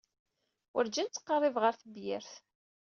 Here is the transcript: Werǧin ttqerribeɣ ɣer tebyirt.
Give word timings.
Werǧin 0.73 1.07
ttqerribeɣ 1.09 1.63
ɣer 1.63 1.75
tebyirt. 1.81 2.31